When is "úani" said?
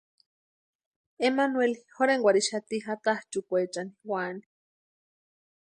4.11-4.43